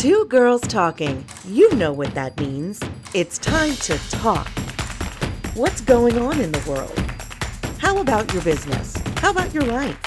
[0.00, 1.26] Two girls talking.
[1.44, 2.80] You know what that means.
[3.12, 4.48] It's time to talk.
[5.54, 6.98] What's going on in the world?
[7.78, 8.96] How about your business?
[9.16, 9.98] How about your life?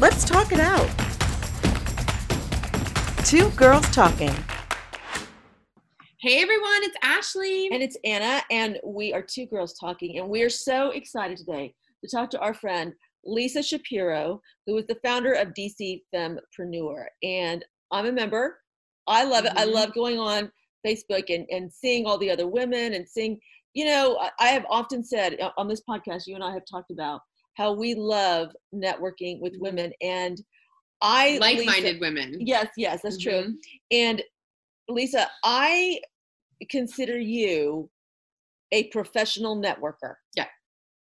[0.00, 0.88] Let's talk it out.
[3.24, 4.32] Two girls talking.
[6.20, 7.68] Hey everyone, it's Ashley.
[7.72, 11.74] And it's Anna, and we are two girls talking, and we are so excited today
[12.04, 12.92] to talk to our friend
[13.26, 17.06] Lisa Shapiro, who is the founder of DC Fempreneur.
[17.22, 18.58] And I'm a member.
[19.06, 19.52] I love it.
[19.56, 19.72] I Mhm.
[19.72, 20.50] love going on
[20.86, 23.38] Facebook and, and seeing all the other women and seeing,
[23.74, 26.64] you know, I- I have often said uh, on this podcast, you and I have
[26.70, 27.20] talked about
[27.54, 29.60] how we love networking with Mhm.
[29.60, 29.92] women.
[30.00, 30.38] And
[31.02, 32.36] I, Like-minded Lisa- women.
[32.40, 33.32] yes, yes, that's true.
[33.48, 33.54] Mhm.
[33.90, 34.22] And
[34.88, 36.00] Lisa, I
[36.70, 37.90] consider you
[38.72, 40.16] a professional networker.
[40.36, 40.50] That-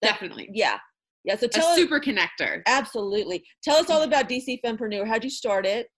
[0.02, 0.50] Definitely.
[0.54, 0.80] Yeah.
[1.26, 1.36] Yeah.
[1.36, 2.62] So A tell us super connector.
[2.68, 3.44] absolutely.
[3.64, 5.08] Tell us all about DC Fempreneur.
[5.08, 5.90] How'd you start it?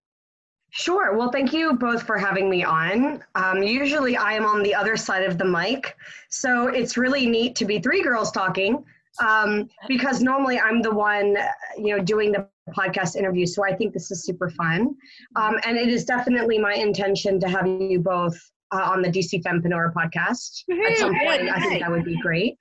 [0.71, 1.17] Sure.
[1.17, 3.23] Well, thank you both for having me on.
[3.35, 5.95] Um, usually I am on the other side of the mic.
[6.29, 8.83] So it's really neat to be three girls talking
[9.25, 13.45] um, because normally I'm the one, uh, you know, doing the podcast interview.
[13.45, 14.93] So I think this is super fun.
[15.35, 18.37] Um, and it is definitely my intention to have you both
[18.73, 21.49] uh, on the DC Fempreneur podcast at some point.
[21.49, 22.57] I think that would be great.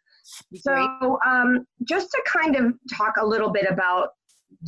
[0.54, 4.10] So, um, just to kind of talk a little bit about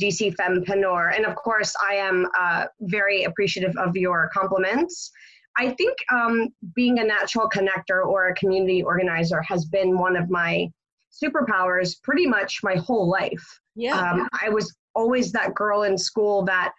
[0.01, 5.11] DC Fempreneur, and of course, I am uh, very appreciative of your compliments.
[5.57, 10.29] I think um, being a natural connector or a community organizer has been one of
[10.29, 10.69] my
[11.11, 13.59] superpowers pretty much my whole life.
[13.75, 13.97] Yeah.
[13.97, 16.71] Um, I was always that girl in school that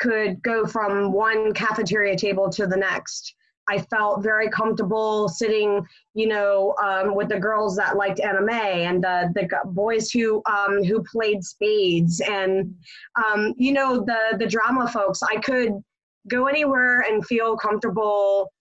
[0.00, 3.34] could go from one cafeteria table to the next.
[3.68, 9.02] I felt very comfortable sitting, you know, um, with the girls that liked anime and
[9.02, 12.74] the the boys who um, who played spades and
[13.16, 15.20] um, you know the the drama folks.
[15.22, 15.72] I could
[16.28, 18.52] go anywhere and feel comfortable,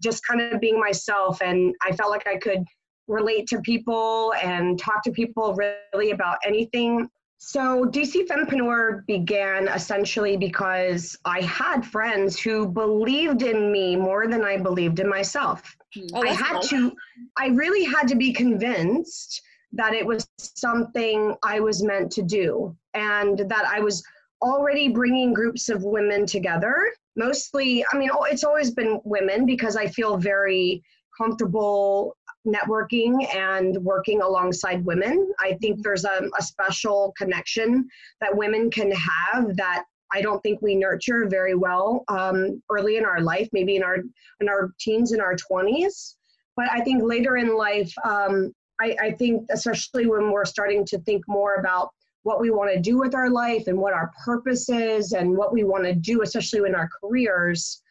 [0.00, 2.64] just kind of being myself, and I felt like I could
[3.08, 7.08] relate to people and talk to people really about anything
[7.44, 14.44] so DC Fempreneur began essentially because I had friends who believed in me more than
[14.44, 15.76] I believed in myself.
[16.14, 16.68] Oh, I had nice.
[16.68, 16.92] to,
[17.36, 19.42] I really had to be convinced
[19.72, 24.04] that it was something I was meant to do and that I was
[24.40, 26.92] already bringing groups of women together.
[27.16, 30.80] Mostly, I mean, it's always been women because I feel very
[31.18, 32.16] comfortable
[32.46, 35.32] networking and working alongside women.
[35.40, 37.88] I think there's a, a special connection
[38.20, 43.04] that women can have that I don't think we nurture very well um, early in
[43.04, 43.98] our life, maybe in our
[44.40, 46.16] in our teens and our 20s.
[46.54, 50.98] But I think later in life, um, I, I think especially when we're starting to
[51.00, 51.90] think more about
[52.24, 55.52] what we want to do with our life and what our purpose is and what
[55.52, 57.82] we want to do, especially in our careers,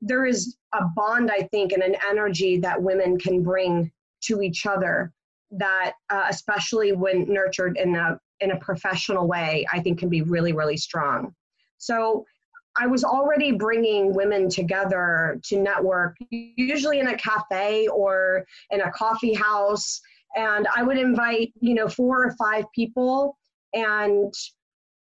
[0.00, 3.90] there is a bond, I think, and an energy that women can bring
[4.22, 5.12] to each other
[5.52, 10.22] that, uh, especially when nurtured in a in a professional way, I think can be
[10.22, 11.34] really, really strong.
[11.78, 12.26] So
[12.78, 18.90] I was already bringing women together to network, usually in a cafe or in a
[18.90, 20.00] coffee house.
[20.36, 23.38] And I would invite, you know, four or five people.
[23.72, 24.32] And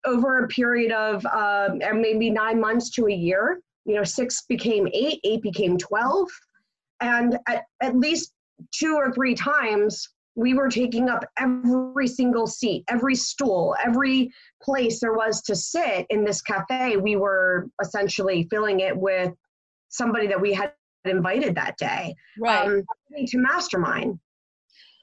[0.05, 4.89] over a period of um, maybe nine months to a year, you know, six became
[4.93, 6.29] eight, eight became 12.
[7.01, 8.33] And at, at least
[8.73, 14.31] two or three times, we were taking up every single seat, every stool, every
[14.63, 16.97] place there was to sit in this cafe.
[16.97, 19.33] We were essentially filling it with
[19.89, 20.73] somebody that we had
[21.05, 22.67] invited that day Right.
[22.67, 22.85] um,
[23.27, 24.19] to mastermind.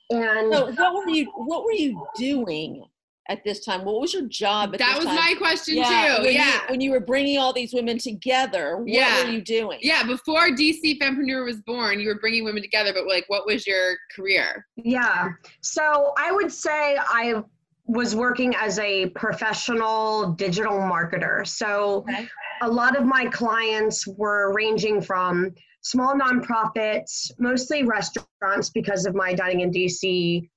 [0.09, 2.85] And so what were you what were you doing
[3.29, 3.83] at this time?
[3.85, 5.15] What was your job at That this was time?
[5.15, 6.23] my question yeah, too.
[6.23, 6.53] when yeah.
[6.53, 9.23] You, when you were bringing all these women together, what Yeah.
[9.23, 9.79] were you doing?
[9.81, 13.67] yeah, before DC Fempreneur was born, you were bringing women together, but like, what was
[13.67, 14.65] your career?
[14.75, 15.29] Yeah.
[15.61, 17.43] So I would say I
[17.85, 21.45] was working as a professional digital marketer.
[21.47, 22.27] So Okay.
[22.61, 29.33] a lot of my clients were ranging from small nonprofits, mostly restaurants because of my
[29.33, 30.49] dining in DC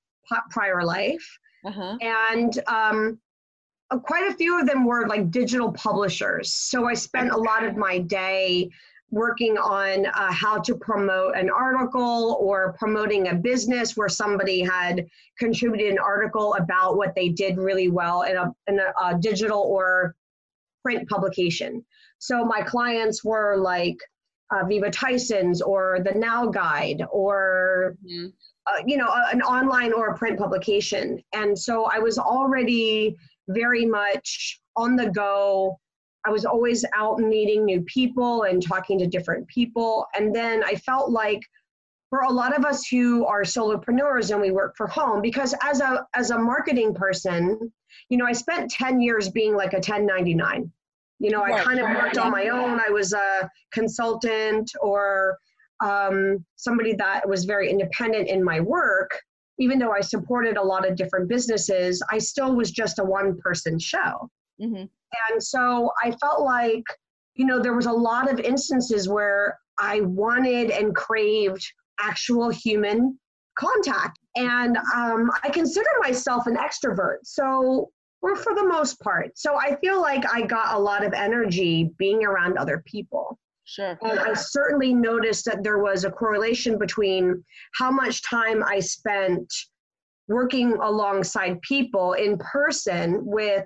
[0.49, 1.25] prior life.
[1.65, 1.97] Uh-huh.
[2.01, 3.19] And um,
[3.91, 6.53] uh, quite a few of them were like digital publishers.
[6.53, 8.69] So I spent a lot of my day
[9.11, 15.05] working on uh, how to promote an article or promoting a business where somebody had
[15.37, 19.59] contributed an article about what they did really well in a, in a, a digital
[19.59, 20.15] or
[20.81, 21.85] print publication.
[22.19, 23.97] So my clients were like
[24.51, 28.33] uh, Viva Tyson's or the Now Guide or Mhm.
[28.67, 31.19] uh, you know, a- an online or a print publication.
[31.33, 33.15] And so I was already
[33.47, 35.79] very much on the go,
[36.25, 40.05] I was always out meeting new people and talking to different people.
[40.15, 41.41] And then I felt like
[42.11, 45.81] for a lot of us who are solopreneurs and we work for home, because as
[45.81, 47.73] a as a marketing person,
[48.09, 50.71] you know, I spent 10 years being like a 1099.
[51.21, 52.79] You know, I kind of worked on my own.
[52.79, 55.37] I was a consultant or
[55.83, 59.11] um, somebody that was very independent in my work.
[59.59, 63.37] Even though I supported a lot of different businesses, I still was just a one
[63.37, 64.29] person show.
[64.59, 64.85] Mm-hmm.
[65.29, 66.85] And so I felt like,
[67.35, 71.63] you know, there was a lot of instances where I wanted and craved
[71.99, 73.19] actual human
[73.59, 74.17] contact.
[74.35, 77.17] And um, I consider myself an extrovert.
[77.23, 77.91] So,
[78.21, 79.37] or for the most part.
[79.37, 83.39] So I feel like I got a lot of energy being around other people.
[83.63, 83.97] Sure.
[84.01, 87.43] And I certainly noticed that there was a correlation between
[87.75, 89.51] how much time I spent
[90.27, 93.65] working alongside people in person with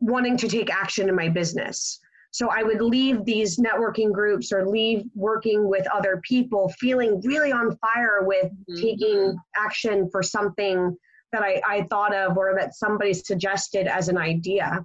[0.00, 2.00] wanting to take action in my business.
[2.32, 7.52] So I would leave these networking groups or leave working with other people feeling really
[7.52, 8.80] on fire with mm-hmm.
[8.80, 10.96] taking action for something
[11.32, 14.84] that I, I thought of or that somebody suggested as an idea.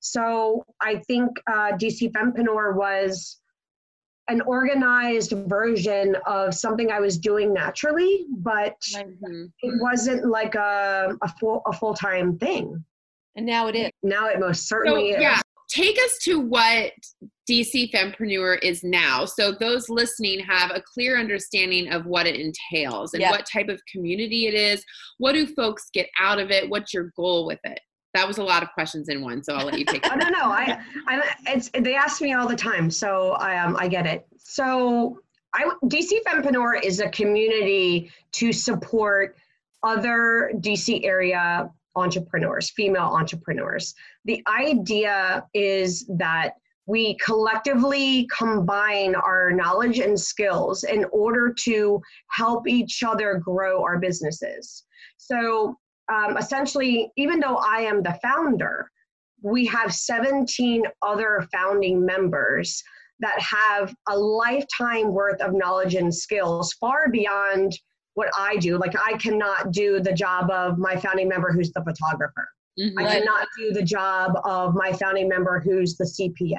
[0.00, 3.40] So I think uh, DC Fempreneur was
[4.28, 9.44] an organized version of something I was doing naturally, but mm-hmm.
[9.62, 12.84] it wasn't like a, a full a full time thing.
[13.36, 13.90] And now it is.
[14.02, 15.22] Now it most certainly so, is.
[15.22, 15.40] Yeah
[15.74, 16.92] take us to what
[17.50, 19.24] DC Fempreneur is now.
[19.24, 23.80] So those listening have a clear understanding of what it entails and what type of
[23.90, 24.84] community it is.
[25.18, 26.68] What do folks get out of it?
[26.70, 27.78] What's your goal with it?
[28.14, 30.06] That was a lot of questions in one, so I'll let you take.
[30.10, 30.44] I don't know.
[30.44, 34.26] I, I, it's they ask me all the time, so I um I get it.
[34.38, 35.18] So
[35.52, 39.36] I DC Fempreneur is a community to support
[39.82, 43.94] other DC area entrepreneurs, female entrepreneurs.
[44.24, 46.54] The idea is that
[46.86, 52.00] we collectively combine our knowledge and skills in order to
[52.30, 54.84] help each other grow our businesses.
[55.16, 55.78] So,
[56.12, 58.90] um, essentially, even though I am the founder,
[59.40, 62.82] we have 17 other founding members
[63.20, 67.78] that have a lifetime worth of knowledge and skills far beyond
[68.14, 68.78] what I do.
[68.78, 72.48] Like I cannot do the job of my founding member who's the photographer.
[72.78, 72.98] Mm-hmm.
[72.98, 76.58] I cannot do the job of my founding member who's the CPA.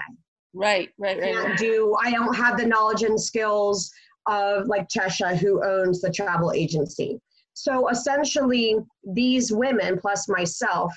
[0.53, 1.35] Right, right, right.
[1.35, 3.91] I do I don't have the knowledge and skills
[4.27, 7.19] of like Chesha who owns the travel agency.
[7.53, 10.94] So essentially these women plus myself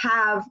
[0.00, 0.44] have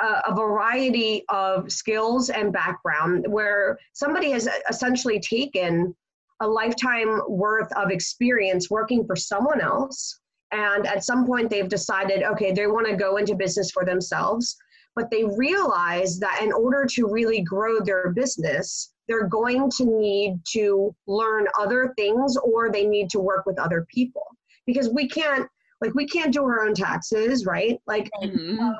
[0.00, 5.94] a, a variety of skills and background where somebody has essentially taken
[6.40, 10.20] a lifetime worth of experience working for someone else.
[10.52, 14.56] And at some point, they've decided, okay, they want to go into business for themselves.
[14.96, 20.40] But they realize that in order to really grow their business, they're going to need
[20.52, 24.24] to learn other things or they need to work with other people
[24.66, 25.48] because we can't
[25.80, 28.58] like we can't do our own taxes right like mm-hmm.
[28.58, 28.76] um,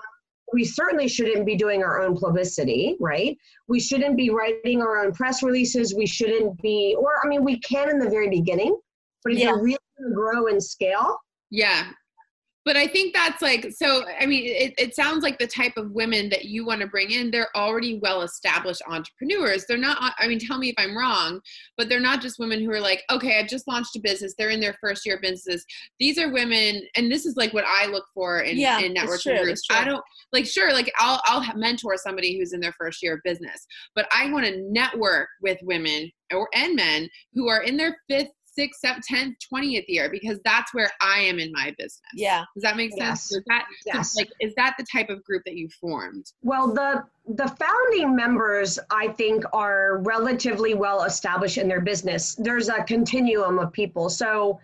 [0.52, 3.36] we certainly shouldn't be doing our own publicity, right?
[3.68, 5.94] We shouldn't be writing our own press releases.
[5.94, 8.78] We shouldn't be, or I mean, we can in the very beginning,
[9.22, 9.46] but if yeah.
[9.46, 11.18] you're really going to grow and scale,
[11.50, 11.90] yeah,
[12.68, 15.90] but i think that's like so i mean it, it sounds like the type of
[15.92, 19.64] women that you want to bring in they're already well established entrepreneurs.
[19.66, 21.40] They're not i mean tell me if i'm wrong
[21.78, 24.34] but they're not just women who are like okay i've just launched a business.
[24.36, 25.64] They're in their first year of business
[25.98, 29.42] these are women and this is like what i look for in, yeah, in networking
[29.42, 29.62] groups.
[29.70, 33.20] I don't like sure like i'll i'll mentor somebody who's in their first year of
[33.24, 37.96] business but i want to network with women or and men who are in their
[38.10, 38.28] fifth
[38.58, 42.00] sixth, seventh, tenth, twentieth year because that's where I am in my business.
[42.14, 42.44] Yeah.
[42.54, 43.30] Does that make sense?
[43.30, 43.32] Yes.
[43.32, 44.16] Is that yes.
[44.16, 46.26] like is that the type of group that you formed?
[46.42, 52.34] Well, the the founding members I think are relatively well established in their business.
[52.34, 54.08] There's a continuum of people.
[54.08, 54.58] So,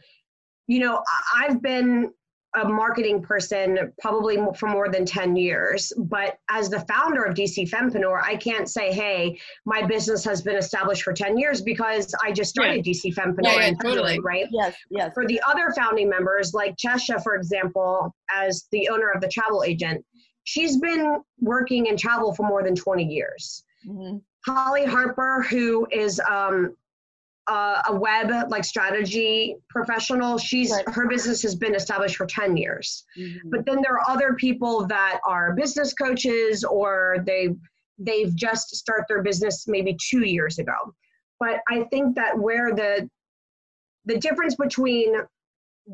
[0.67, 1.03] you know,
[1.37, 2.13] I've been
[2.55, 5.93] a marketing person probably for more than 10 years.
[5.97, 10.57] But as the founder of DC Fempreneur, I can't say, hey, my business has been
[10.57, 12.93] established for 10 years because I just started yeah.
[12.93, 13.45] DC Fempreneur.
[13.45, 14.21] Yeah, yeah totally.
[14.21, 14.47] Right?
[14.53, 15.13] Yes, yes.
[15.15, 19.65] For the other founding members, like Chesha, for example, as the owner of the travel
[19.65, 20.05] agent,
[20.45, 23.65] she's been working in travel for more than 20 years.
[23.87, 24.19] Mm-hmm.
[24.47, 26.77] Holly Harper, who is um,
[27.47, 30.89] uh, a web like strategy professional she's right.
[30.89, 33.51] her business has been established for 10 years mm-hmm.
[33.51, 37.49] but then there are other people that are business coaches or they
[37.99, 40.95] they've just start their business maybe two years ago
[41.39, 43.09] but i think that where the
[44.07, 45.15] the difference between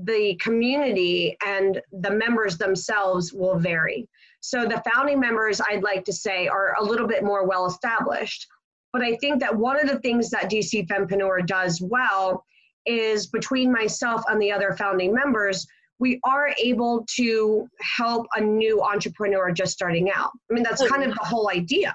[0.05, 4.09] the community and the members themselves will vary
[4.41, 8.47] So the founding members, I'd like to say, are a little bit more well established.
[8.93, 12.45] But I think that one of the things that DC Fempreneur does well
[12.87, 15.67] is between myself and the other founding members,
[15.99, 20.31] we are able to help a new entrepreneur just starting out.
[20.51, 21.93] I mean, that's kind of the whole idea.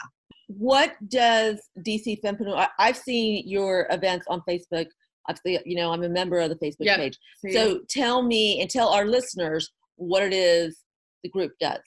[0.47, 2.67] What does DC Fempreneur?
[2.77, 4.85] I've seen your events on Facebook.
[5.27, 6.97] I've seen, you know, I'm a member of the Facebook Yep.
[6.97, 7.17] page.
[7.51, 10.77] So tell me and tell our listeners what it is
[11.23, 11.81] the group does.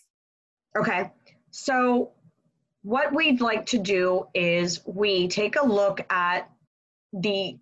[0.77, 1.11] Okay.
[1.51, 2.11] So,
[2.89, 6.49] what we'd like to do is we take a look at
[7.13, 7.55] the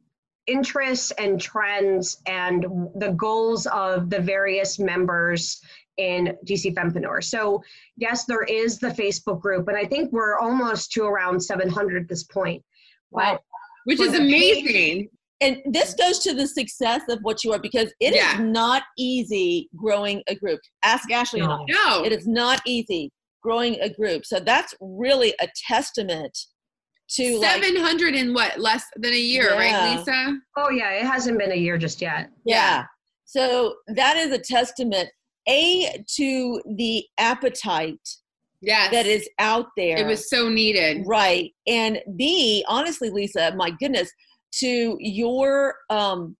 [0.47, 2.63] interests and trends and
[2.95, 5.61] the goals of the various members
[5.97, 7.25] in DC Fempreneur.
[7.25, 7.61] So,
[7.97, 12.09] yes, there is the Facebook group, and I think we're almost to around 700 at
[12.09, 12.63] this point.
[13.11, 13.41] Wow.
[13.85, 15.09] which is the page- amazing.
[15.41, 18.39] And this goes to the success of what you are because it is Yeah.
[18.43, 20.61] not easy growing a group.
[20.85, 21.41] Ask Ashley.
[21.41, 21.65] and I.
[21.69, 23.11] No, It is not easy
[23.47, 24.27] growing a group.
[24.27, 26.37] So that's really a testament
[27.11, 29.57] to like seven hundred in what less than a year, Yeah.
[29.57, 30.39] right, Lisa?
[30.57, 32.31] Oh, yeah, it hasn't been a year just yet.
[32.45, 32.85] yeah.
[33.25, 35.09] So that is a testament
[35.49, 38.09] a to the appetite
[38.63, 39.97] Yes, that is out there.
[39.99, 41.05] It was so needed.
[41.07, 41.53] right.
[41.69, 44.11] And B, honestly, Lisa, my goodness,
[44.61, 46.37] to your um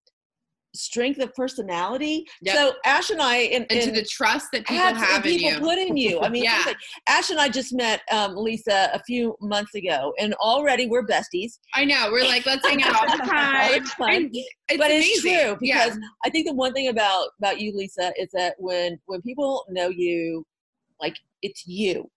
[0.77, 2.25] strength of personality.
[2.41, 2.55] Yep.
[2.55, 5.59] So Ash and I and, And to the trust that people have in people you.
[5.59, 6.19] put in you.
[6.21, 6.63] I mean, Yeah.
[6.65, 11.05] like- Ash and I just met um, Lisa a few months ago, and already we're
[11.05, 11.59] besties.
[11.73, 12.09] I know.
[12.11, 13.73] We're like, let's hang out all the time.
[13.73, 14.13] It's fun.
[14.13, 15.45] And it's but it's amazing.
[15.45, 15.85] true Yeah.
[15.85, 19.65] because I think the one thing about about you, Lisa, is that when when people
[19.69, 20.45] know you,
[21.01, 22.09] like it's you.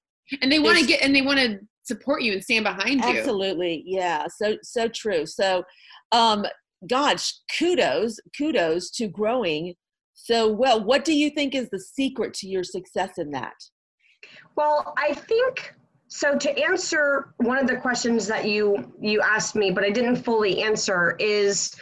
[0.43, 3.19] and they want to get and they want to support you and stand behind you.
[3.19, 4.26] Absolutely, yeah.
[4.35, 5.26] So so true.
[5.26, 5.64] So,
[6.12, 6.45] um,
[6.88, 9.75] gosh, kudos, kudos to growing
[10.14, 10.82] so well.
[10.82, 13.54] What do you think is the secret to your success in that?
[14.56, 15.75] Well, I think
[16.08, 20.16] so to answer one of the questions that you you asked me but I didn't
[20.16, 21.72] fully answer is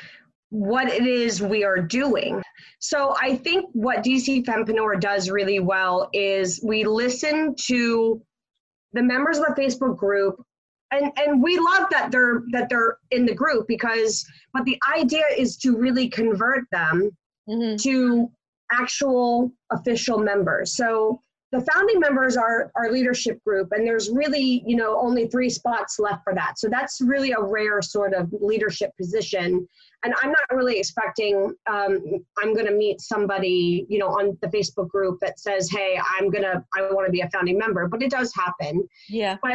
[0.50, 2.42] what it is we are doing.
[2.78, 8.22] So I think what DC Fempreneur does really well is we listen to
[8.92, 10.42] the members of the Facebook group
[10.90, 15.24] and and we love that they're that they're in the group because but the idea
[15.36, 17.10] is to really convert them
[17.48, 17.76] Mm-hmm.
[17.76, 18.30] to
[18.72, 20.76] actual official members.
[20.76, 25.48] So the founding members are our leadership group, and there's really, you know, only three
[25.48, 26.58] spots left for that.
[26.58, 29.66] So that's really a rare sort of leadership position.
[30.04, 32.00] And I'm not really expecting um,
[32.36, 36.28] I'm going to meet somebody, you know, on the Facebook group that says, "Hey, I'm
[36.28, 38.86] gonna, I want to be a founding member," but it does happen.
[39.08, 39.38] Yeah.
[39.40, 39.52] But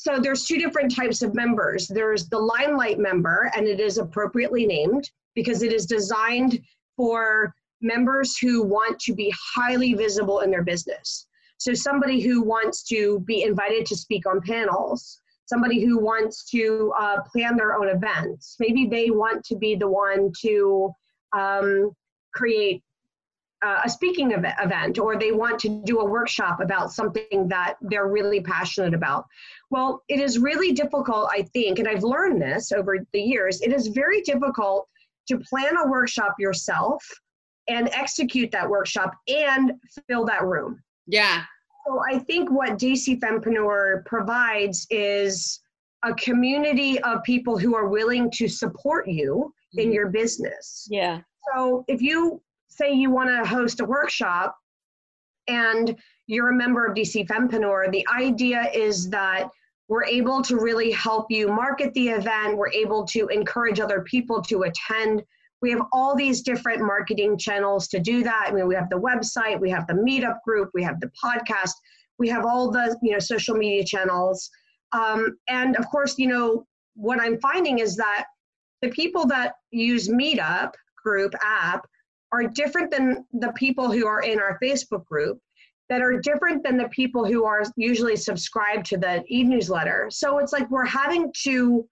[0.00, 1.86] so there's two different types of members.
[1.86, 6.58] There's the limelight member, and it is appropriately named because it is designed
[6.96, 11.26] for members who want to be highly visible in their business.
[11.58, 16.94] So somebody who wants to be invited to speak on panels, somebody who wants to
[16.98, 18.56] uh, plan their own events.
[18.58, 20.92] Maybe they want to be the one to
[21.36, 21.90] um,
[22.32, 22.82] create
[23.62, 28.08] uh, a speaking event or they want to do a workshop about something that they're
[28.08, 29.26] really passionate about.
[29.70, 33.72] Well, it is really difficult, I think, and I've learned this over the years, it
[33.72, 34.88] is very difficult
[35.28, 37.04] to plan a workshop yourself
[37.68, 39.72] and execute that workshop and
[40.08, 40.82] fill that room.
[41.06, 41.42] Yeah.
[41.86, 45.60] So I think what DC Fempreneur provides is
[46.02, 50.88] a community of people who are willing to support you in your business.
[50.90, 51.20] Yeah.
[51.52, 52.40] So if you
[52.80, 54.56] say you want to host a workshop
[55.48, 55.96] and
[56.26, 59.48] you're a member of DC Fempreneur, the idea is that
[59.88, 62.56] we're able to really help you market the event.
[62.56, 65.22] We're able to encourage other people to attend.
[65.62, 68.46] We have all these different marketing channels to do that.
[68.48, 71.72] I mean, we have the website, we have the meetup group, we have the podcast,
[72.18, 74.48] we have all the you know social media channels,
[74.92, 78.26] um, and of course, you know what I'm finding is that
[78.82, 80.72] the people that use Meetup
[81.02, 81.86] group app
[82.32, 85.38] are different than the people who are in our Facebook group
[85.88, 90.08] that are different than the people who are usually subscribed to the e-newsletter.
[90.10, 91.86] So it's like we're having to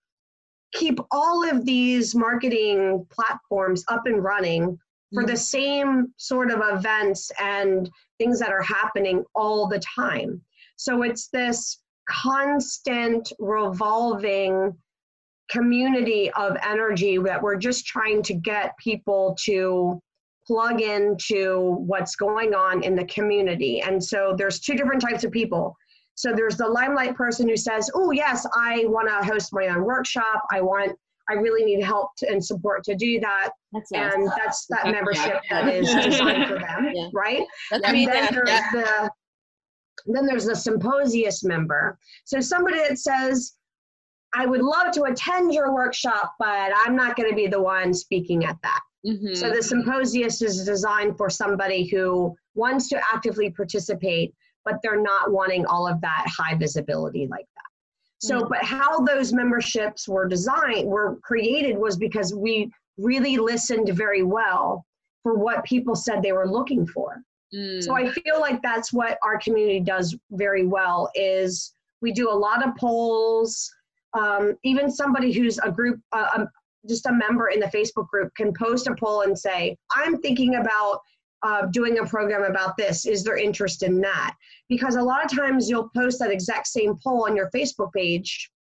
[0.73, 4.79] keep all of these marketing platforms up and running
[5.13, 10.41] for the same sort of events and things that are happening all the time.
[10.77, 14.77] So it's this constant revolving
[15.51, 20.01] community of energy that we're just trying to get people to
[20.49, 23.83] plug into what's going on in the community.
[23.83, 25.77] And so there's two different types of people.
[26.15, 29.85] So there's the limelight person who says, "Oh yes, I want to host my own
[29.85, 30.43] workshop.
[30.51, 30.99] I want
[31.31, 34.33] I really need help to, and support to do that." That's And awesome.
[34.39, 34.93] that's that Yeah.
[34.93, 37.09] membership that is designed for them, Yeah.
[37.13, 37.45] right?
[37.71, 38.71] That's I And mean, then that- there's yeah.
[38.73, 39.11] the
[40.07, 41.99] Then there's the symposius member.
[42.25, 43.55] So somebody that says,
[44.35, 47.93] I would love to attend your workshop, but I'm not going to be the one
[47.93, 48.81] speaking at that.
[49.07, 49.37] Mhm.
[49.37, 55.31] So the symposius is designed for somebody who wants to actively participate, but they're not
[55.31, 57.69] wanting all of that high visibility like that.
[58.21, 64.25] So, but how those memberships were designed, were created was because we really listened very
[64.25, 64.85] well
[65.23, 67.23] for what people said they were looking for.
[67.55, 67.83] Mm.
[67.83, 72.33] So I feel like that's what our community does very well is we do a
[72.33, 73.73] lot of polls.
[74.15, 76.49] Um, even somebody who's a group, uh, um,
[76.89, 80.57] just a member in the Facebook group can post a poll and say, I'm thinking
[80.57, 81.01] about
[81.43, 83.07] uh, doing a program about this.
[83.07, 84.35] Is there interest in that?
[84.69, 88.51] Because a lot of times you'll post that exact same poll on your Facebook page,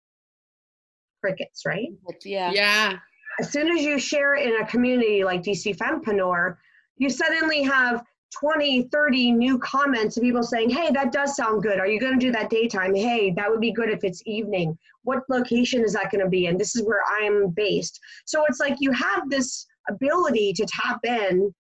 [1.22, 1.88] crickets, right?
[2.24, 2.52] Yeah.
[2.52, 2.98] yeah.
[3.40, 6.56] as soon as you share it in a community like DC Fempreneur,
[6.98, 8.02] you suddenly have
[8.38, 11.78] 20, 30 new comments of people saying, hey, that does sound good.
[11.78, 12.94] Are you going to do that daytime?
[12.94, 14.76] Hey, that would be good if it's evening.
[15.02, 16.46] What location is that going to be?
[16.46, 17.98] And this is where I'm based.
[18.26, 21.54] So it's like you have this ability to tap in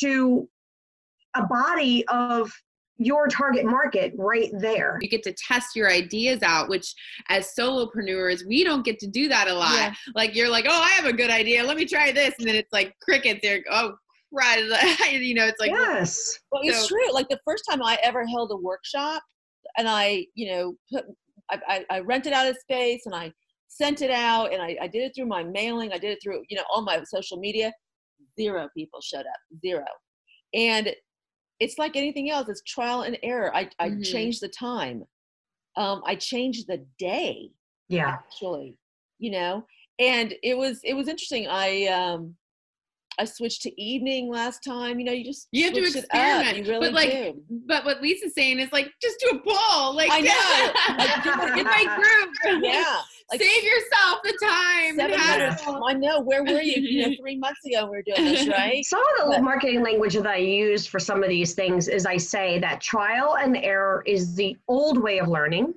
[0.00, 0.48] to
[1.36, 2.52] a body of
[2.98, 4.98] your target market right there.
[5.00, 6.94] You get to test your ideas out, which
[7.30, 9.74] as solopreneurs, we don't get to do that a lot.
[9.74, 9.94] Yeah.
[10.14, 11.64] Like you're like, oh, I have a good idea.
[11.64, 12.34] Let me try this.
[12.38, 13.40] And then it's like crickets.
[13.42, 13.94] They're, oh,
[14.34, 15.10] crud.
[15.20, 16.38] you know, it's like, yes.
[16.52, 17.12] Well, it's So- true.
[17.12, 19.22] Like the first time I ever held a workshop,
[19.78, 21.04] and I, you know, put,
[21.50, 23.32] I, I, I rented out a space and I
[23.68, 25.92] sent it out, and I, I did it through my mailing.
[25.92, 27.72] I did it through, you know, all my social media.
[28.38, 29.40] Zero people showed up.
[29.60, 29.84] Zero,
[30.54, 30.94] and
[31.58, 32.48] it's like anything else.
[32.48, 33.54] It's trial and error.
[33.54, 34.04] I, I Mhm.
[34.10, 35.04] changed the time.
[35.76, 37.50] Um, I changed the day
[37.88, 38.08] Yeah.
[38.08, 38.76] actually
[39.20, 39.64] you know
[40.00, 42.34] and it was it was interesting i um
[43.18, 46.08] i switched to evening last time you know you just You have to switch it
[46.14, 46.44] up.
[46.44, 49.38] experiment, you really but, like, do but what Lisa's saying is like, just do a
[49.40, 49.94] poll.
[49.94, 50.96] Like, I know.
[50.96, 52.62] Like, do it in my group.
[52.64, 53.00] yeah
[53.30, 54.98] like Save yourself the time.
[54.98, 55.82] and have 700 it.
[55.86, 58.84] i know where were you you know three months ago we were doing this right
[58.84, 62.06] Some of the But- marketing language that I use for some of these things is
[62.06, 65.74] I say that trial and error is the old way of learning,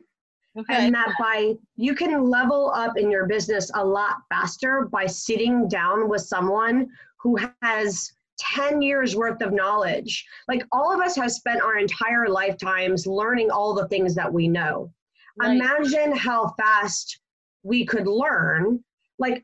[0.58, 5.06] okay and that by you can level up in your business a lot faster by
[5.06, 6.90] sitting down with someone
[7.24, 10.26] who has 10 years worth of knowledge.
[10.48, 14.48] Like all of us have spent our entire lifetimes learning all the things that we
[14.48, 14.92] know.
[15.40, 15.56] Right.
[15.56, 17.20] Imagine how fast
[17.64, 18.84] we could learn.
[19.18, 19.44] Like,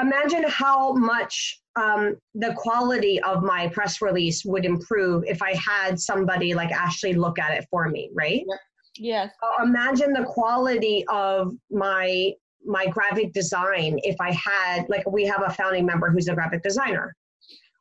[0.00, 5.98] imagine how much um, the quality of my press release would improve if I had
[5.98, 8.44] somebody like Ashley look at it for me, right?
[8.96, 12.32] yes Uh, imagine the quality of my
[12.64, 16.62] my graphic design if I had like we have a founding member who's a graphic
[16.62, 17.14] designer.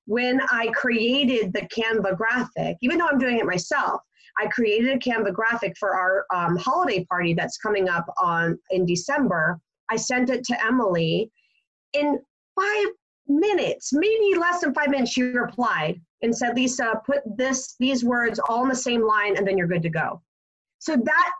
[0.06, 4.02] When I created the Canva graphic, even though I'm doing it myself,
[4.38, 8.86] I created a Canva graphic for our um, holiday party that's coming up on in
[8.86, 9.60] December.
[9.89, 11.32] I sent it to Emily.
[11.94, 12.20] In
[12.60, 12.86] five
[13.28, 18.39] minutes, maybe less than five minutes, she replied and said, "Lisa, put this these words
[18.50, 20.22] all in the same line, and then you're good to go."
[20.80, 21.32] So that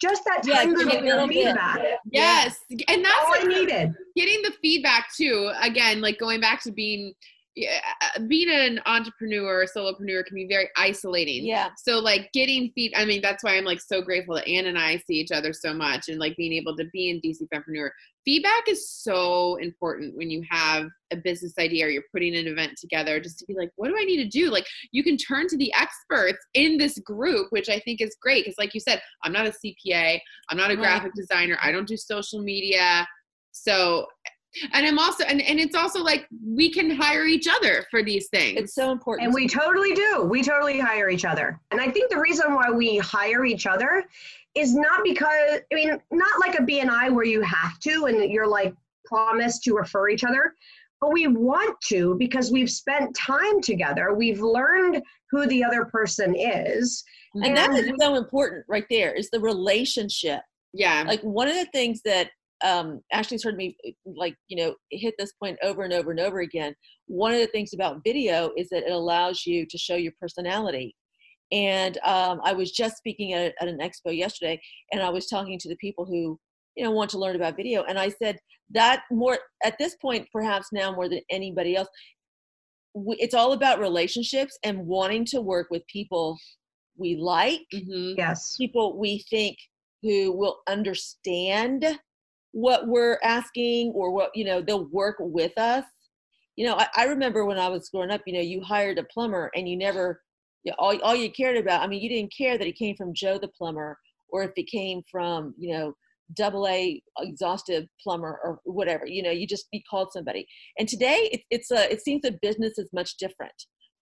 [0.00, 1.78] just that tiny little feedback,
[2.10, 2.60] Yes.
[2.88, 3.94] And that's all I needed.
[4.16, 7.12] getting the feedback too again like going back to being
[7.60, 7.80] yeah,
[8.28, 11.44] being an entrepreneur solopreneur can be very isolating.
[11.44, 11.70] Yeah.
[11.78, 14.78] So like getting feed i mean that's why i'm like so grateful that Anne and
[14.78, 17.90] i see each other so much and like being able to be in dc fempreneur
[18.24, 22.72] feedback is so important when you have a business idea or you're putting an event
[22.78, 24.50] together just to be like what do i need to do?
[24.50, 28.44] Like you can turn to the experts in this group which i think is great
[28.44, 30.18] because like you said i'm not a cpa
[30.48, 30.78] i'm not a Right.
[30.78, 33.06] graphic designer i don't do social media.
[33.52, 34.06] So
[34.72, 38.28] and i'm also and, and it's also like we can hire each other for these
[38.28, 40.26] things it's so important And we totally do.
[40.28, 41.60] We totally hire each other.
[41.70, 44.04] And I think the reason why we hire each other
[44.54, 48.46] is not because, I mean, not like a BNI where you have to and you're
[48.46, 50.54] like promised to refer each other,
[51.00, 54.14] but we want to because we've spent time together.
[54.14, 57.04] We've learned who the other person is.
[57.34, 60.40] and that is so important right there is the relationship
[60.72, 62.30] yeah like one of the things that
[62.64, 66.40] um, Ashley's heard me like you know hit this point over and over and over
[66.40, 66.74] again.
[67.06, 70.94] One of the things about video is that it allows you to show your personality.
[71.52, 74.60] And um, I was just speaking at, at an expo yesterday,
[74.92, 76.38] and I was talking to the people who
[76.76, 78.38] you know want to learn about video, and I said
[78.72, 81.88] that more at this point, perhaps now more than anybody else,
[82.94, 86.36] we, it's all about relationships and wanting to work with people
[86.96, 88.14] we like Mhm.
[88.16, 88.56] Yes.
[88.56, 89.56] people we think
[90.02, 91.98] who will understand
[92.52, 95.84] what we're asking or what you know they'll work with us
[96.56, 99.04] you know I, I remember when i was growing up you know you hired a
[99.04, 100.20] plumber and you never
[100.64, 101.82] Yeah, all, all you cared about.
[101.82, 103.96] I mean, you didn't care that it came from Joe the plumber,
[104.28, 105.94] or if it came from you know
[106.34, 109.06] double A exhaustive plumber or whatever.
[109.06, 110.46] You know, you just you called somebody.
[110.78, 113.54] And today, it, it's a it seems that business is much different.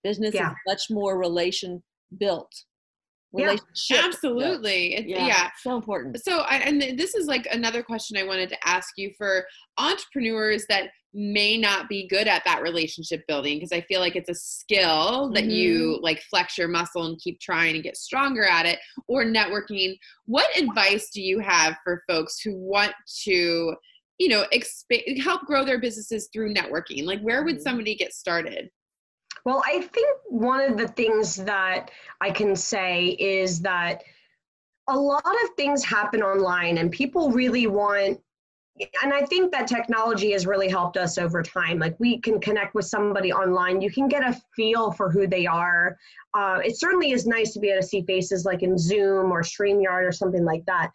[0.03, 0.51] Business Yeah.
[0.51, 1.83] is much more relation
[2.19, 2.53] built.
[3.37, 4.05] Yeah, Relationship built.
[4.07, 5.09] Absolutely.
[5.09, 5.51] Yeah, yeah.
[5.62, 6.19] so important.
[6.25, 9.45] So, I, and this is like another question I wanted to ask you for
[9.77, 14.29] entrepreneurs that may not be good at that relationship building because I feel like it's
[14.29, 18.67] a skill that you like flex your muscle and keep trying to get stronger at
[18.67, 19.97] it or networking.
[20.27, 22.93] What advice do you have for folks who want
[23.25, 23.75] to,
[24.19, 27.05] you know, exp- help grow their businesses through networking?
[27.05, 27.62] Like, where would Mhm.
[27.62, 28.71] somebody get started?
[29.44, 34.03] Well, I think one of the things that I can say is that
[34.88, 38.20] a lot of things happen online and people really want
[39.03, 41.79] and I think that technology has really helped us over time.
[41.79, 45.46] Like we can connect with somebody online, you can get a feel for who they
[45.46, 45.96] are.
[46.35, 49.42] Uh, it certainly is nice to be able to see faces like in Zoom or
[49.42, 50.92] StreamYard or something like that.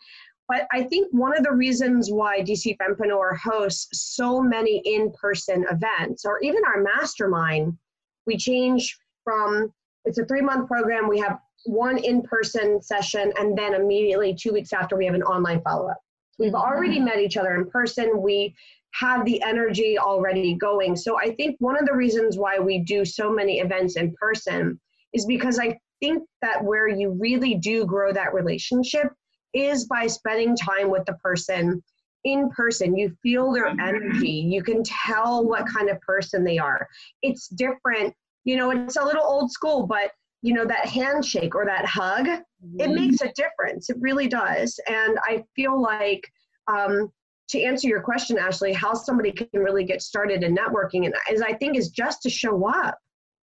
[0.47, 6.25] But I think one of the reasons why DC Fempreneur hosts so many in-person events,
[6.25, 7.77] or even our mastermind,
[8.25, 9.71] we change from
[10.05, 11.07] it's a three-month program.
[11.07, 15.61] We have one in-person session, and then immediately two weeks after, we have an online
[15.61, 15.97] follow-up.
[16.39, 16.55] We've mm-hmm.
[16.55, 18.21] already met each other in person.
[18.21, 18.53] We
[18.95, 20.95] have the energy already going.
[20.95, 24.79] So I think one of the reasons why we do so many events in person
[25.13, 29.07] is because I think that where you really do grow that relationship
[29.53, 31.81] is by spending time with the person
[32.23, 32.95] in person.
[32.97, 34.29] You feel their energy.
[34.31, 36.87] You can tell what kind of person they are.
[37.21, 38.13] It's different.
[38.45, 42.27] You know, it's a little old school, but you know, that handshake or that hug,
[42.27, 42.95] it Mhm.
[42.95, 43.89] makes a difference.
[43.89, 44.77] It really does.
[44.87, 46.27] And I feel like
[46.67, 47.11] um,
[47.49, 51.41] to answer your question, Ashley, how somebody can really get started in networking, and is
[51.41, 52.97] I think is just to show up,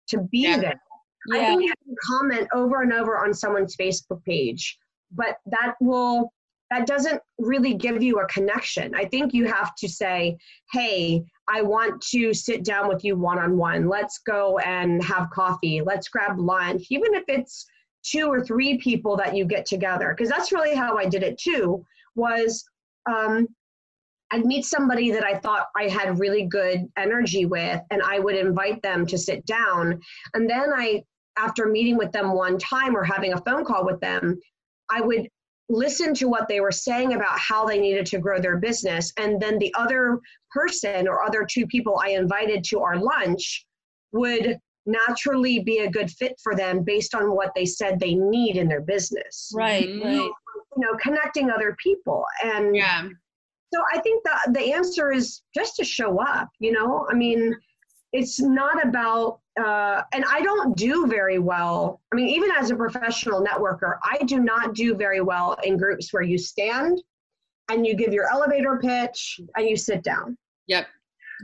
[0.08, 0.58] to be Yeah.
[0.60, 0.82] there.
[1.34, 4.80] I think you can comment over and over on someone's Facebook page,
[5.12, 6.32] but that will
[6.72, 8.94] that doesn't really give you a connection.
[8.94, 10.38] I think you have to say,
[10.72, 13.88] "Hey, I want to sit down with you one on one.
[13.88, 15.82] Let's go and have coffee.
[15.82, 17.66] Let's grab lunch." Even if it's
[18.04, 21.38] two or three people that you get together, because that's really how I did it
[21.40, 21.84] too.
[22.16, 22.64] Was
[23.06, 23.48] um,
[24.32, 28.36] I'd meet somebody that I thought I had really good energy with, and I would
[28.36, 30.00] invite them to sit down.
[30.34, 31.04] And then I,
[31.38, 34.40] after meeting with them one time or having a phone call with them,
[34.92, 35.28] I would
[35.70, 39.14] listen to what they were saying about how they needed to grow their business.
[39.18, 40.20] And then the other
[40.52, 43.66] person or other two people I invited to our lunch
[44.12, 48.58] would naturally be a good fit for them based on what they said they need
[48.58, 49.52] in their business.
[49.56, 50.04] Right, Mhm.
[50.04, 50.32] right.
[50.76, 52.26] You know, connecting other people.
[52.44, 53.08] And Yeah.
[53.72, 56.50] so I think the the answer is just to show up.
[56.60, 57.56] You know, I mean,
[58.12, 59.40] it's not about.
[59.60, 62.00] Uh, and I don't do very well.
[62.14, 66.14] I mean, even as a professional networker, I do not do very well in groups
[66.14, 67.02] where you stand
[67.70, 70.38] and you give your elevator pitch and you sit down.
[70.68, 70.88] Yep.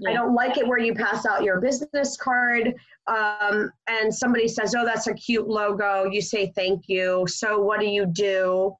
[0.07, 2.73] I don't like it where you pass out your business card
[3.07, 6.05] um, and somebody says, Oh, that's a cute logo.
[6.05, 7.25] You say thank you.
[7.27, 8.75] So, what do you do?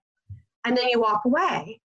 [0.65, 1.79] And then you walk away.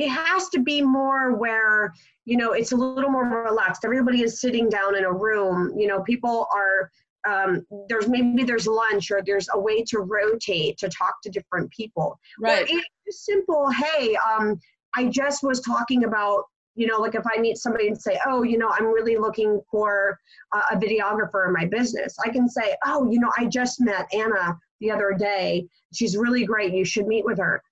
[0.00, 1.92] It has to be more where,
[2.24, 3.84] you know, it's a little more relaxed.
[3.84, 5.78] Everybody is sitting down in a room.
[5.78, 6.90] You know, people are,
[7.28, 11.70] um, there's maybe there's lunch or there's a way to rotate to talk to different
[11.70, 12.18] people.
[12.40, 12.62] Right.
[12.62, 14.58] Or it's simple, hey, um,
[14.96, 16.44] I just was talking about,
[16.76, 19.60] you know, like if I meet somebody and say, oh, you know, I'm really looking
[19.70, 20.18] for
[20.52, 24.08] uh, a videographer in my business, I can say, oh, you know, I just met
[24.14, 25.66] Anna the other day.
[25.92, 26.72] She's really great.
[26.72, 27.62] You should meet with her.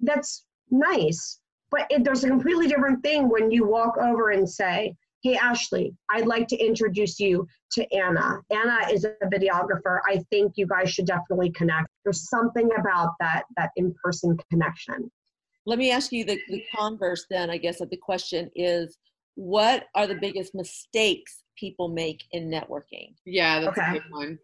[0.00, 1.40] That's nice.
[1.70, 5.92] But it, there's a completely different thing when you walk over and say, hey, Ashley,
[6.10, 8.40] I'd like to introduce you to Anna.
[8.50, 10.00] Anna is a videographer.
[10.08, 11.88] I think you guys should definitely connect.
[12.04, 15.10] There's something about that, that in-person connection.
[15.66, 18.96] Let me ask you the, the converse then, I guess, of the question is
[19.34, 23.14] what are the biggest mistakes people make in networking?
[23.26, 23.90] Yeah, that's Okay.
[23.90, 24.38] a good one.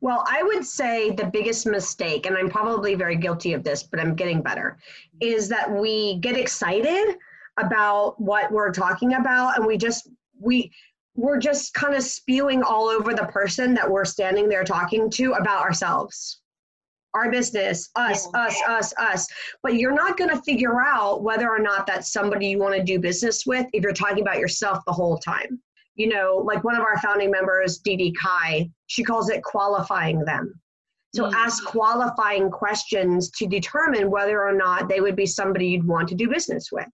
[0.00, 4.00] Well, I would say the biggest mistake, and I'm probably very guilty of this, but
[4.00, 4.78] I'm getting better,
[5.20, 7.16] is that we get excited
[7.58, 10.08] about what we're talking about and we just
[10.38, 10.72] we
[11.16, 15.32] we're just kind of spewing all over the person that we're standing there talking to
[15.32, 16.40] about ourselves.
[17.12, 18.40] Our business, us, Yeah.
[18.40, 19.26] us, us, us.
[19.62, 22.82] But you're not going to figure out whether or not that's somebody you want to
[22.82, 25.60] do business with if you're talking about yourself the whole time.
[25.96, 30.24] You know, like one of our founding members, Dee Dee Kai, she calls it qualifying
[30.24, 30.54] them.
[31.14, 31.32] So Mm.
[31.34, 36.14] ask qualifying questions to determine whether or not they would be somebody you'd want to
[36.14, 36.86] do business with.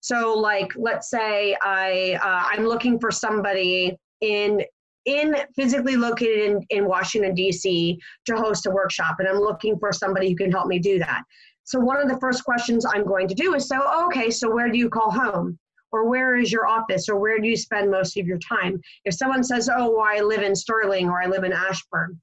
[0.00, 4.62] So, like, let's say I uh, I'm looking for somebody in
[5.06, 7.98] in physically located in, in Washington, D.C.
[8.26, 11.22] to host a workshop, and I'm looking for somebody who can help me do that.
[11.64, 14.70] So, one of the first questions I'm going to do is so, okay, so where
[14.70, 15.58] do you call home?
[15.92, 17.08] Or where is your office?
[17.08, 18.80] Or where do you spend most of your time?
[19.04, 22.20] If someone says, oh, well, I live in Sterling or I live in Ashburn,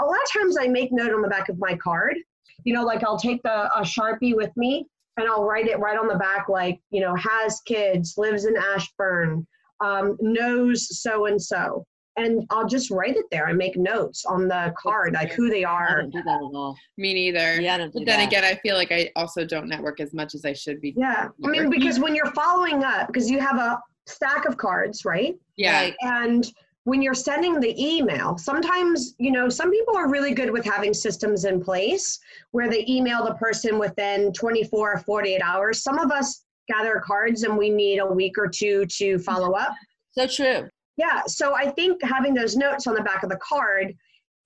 [0.00, 2.16] a lot of times I make note on the back of my card.
[2.64, 5.98] You know, like I'll take the a Sharpie with me and I'll write it right
[5.98, 9.46] on the back, like, you know, has kids, lives in Ashburn,
[9.80, 11.84] um, knows so and so
[12.18, 15.64] and I'll just write it there and make notes on the card, like who they
[15.64, 16.00] I are.
[16.02, 16.76] don't do that at all.
[16.96, 17.60] Me neither.
[17.60, 18.26] Yeah, I don't do But then that.
[18.28, 20.94] again, I feel like I also don't network as much as I should be.
[20.96, 25.04] Yeah, I mean, because when you're following up, because you have a stack of cards,
[25.04, 25.34] right?
[25.56, 25.80] Yeah.
[25.80, 25.94] Right.
[26.02, 26.46] And
[26.84, 30.94] when you're sending the email, sometimes, you know, some people are really good with having
[30.94, 32.18] systems in place
[32.52, 35.82] where they email the person within 24 or 48 hours.
[35.82, 39.72] Some of us gather cards and we need a week or two to follow up.
[40.12, 40.68] So true.
[40.98, 43.94] Yeah, so I think having those notes on the back of the card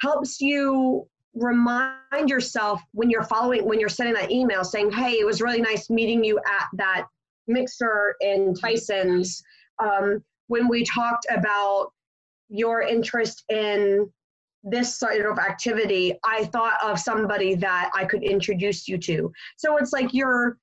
[0.02, 5.24] helps you remind yourself when you're following when you're sending that email saying, "Hey, it
[5.24, 7.06] was really nice meeting you at that
[7.48, 9.42] mixer in Tyson's."
[9.78, 11.92] Um, when we talked about
[12.50, 14.12] your interest in
[14.62, 19.32] this sort of activity, I thought of somebody that I could introduce you to.
[19.56, 20.58] So it's like you're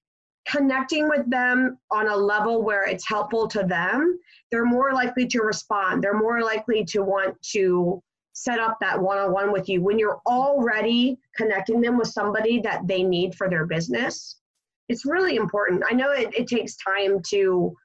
[0.49, 4.19] connecting with them on a level where it's helpful to them
[4.51, 6.03] they're more likely to respond.
[6.03, 8.01] They're more likely to want to
[8.33, 12.59] set up that one on one with you when you're already connecting them with somebody
[12.61, 14.37] that they need for their business.
[14.87, 15.83] It's really important.
[15.89, 17.75] I know it, it takes time to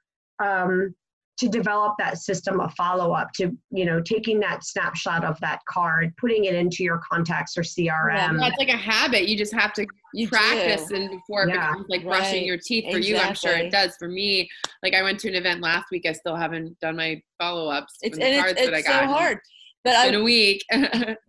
[0.43, 0.95] um,
[1.37, 5.59] to develop that system of follow up to you know taking that snapshot of that
[5.69, 9.27] card putting it into your contacts or crm yeah, That's like a habit.
[9.27, 10.95] You just have to You practice do.
[10.95, 11.67] and before it Yeah.
[11.69, 12.45] becomes like brushing Right.
[12.45, 14.47] your teeth for you i'm sure it does for me
[14.83, 18.17] like i went to an event last week i still haven't done my follow-ups It's
[18.17, 19.39] from the and cards it's, that i it's got so hard.
[19.83, 20.63] But in I a week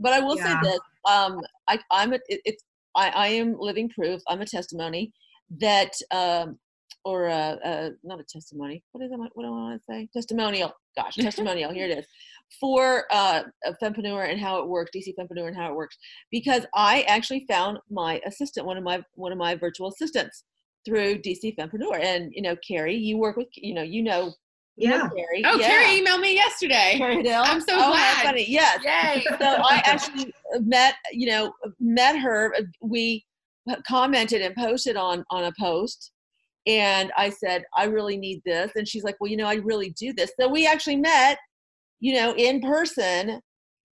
[0.01, 0.61] but I will Yeah.
[0.63, 0.81] say this.
[1.09, 2.63] Um I I'm a, it, it's
[2.95, 4.23] I, I am living proof.
[4.29, 5.13] I'm a testimony
[5.59, 6.59] that um
[7.05, 8.83] or uh, uh not a testimony.
[8.93, 9.19] What is it?
[9.19, 10.09] What do I want to say?
[10.13, 10.73] Testimonial.
[10.97, 11.73] Gosh, testimonial.
[11.73, 12.07] Here it is.
[12.61, 15.97] For uh a Fempreneur and how it works, DC Fempreneur and how it works.
[16.31, 20.45] Because I actually found my assistant, one of my one of my virtual assistants
[20.85, 22.01] through DC Fempreneur.
[22.01, 24.33] And you know, Carrie, you work with you know, you know,
[24.77, 25.43] you know yeah Carrie.
[25.47, 25.69] oh yeah.
[25.69, 27.43] carrie emailed me yesterday Carrie Hill.
[27.45, 28.23] I'm so oh, how glad.
[28.25, 28.47] funny.
[28.49, 28.81] Yes.
[28.85, 32.55] yay So I actually met, you know, met her.
[32.81, 33.25] We
[33.87, 36.13] commented and posted on on a post,
[36.67, 39.91] and I said, I really need this, and she's like, Well, you know, I really
[39.91, 40.33] do this.
[40.39, 41.39] So we actually met,
[42.01, 43.41] you know, in person,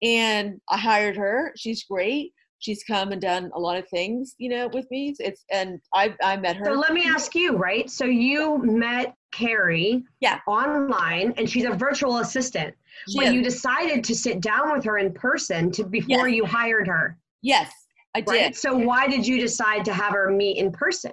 [0.01, 1.53] and I hired her.
[1.55, 2.33] She's great.
[2.59, 5.13] She's come and done a lot of things, you know, with me.
[5.19, 6.65] It's and I I met her.
[6.65, 10.39] so let me ask you right so you met carrie Yeah.
[10.47, 12.73] online and she's a virtual assistant
[13.09, 16.35] She but is- you decided to sit down with her in person to before Yes.
[16.37, 17.71] you hired her yes,
[18.15, 18.27] I did.
[18.31, 21.11] right so why did you decide to have her meet in person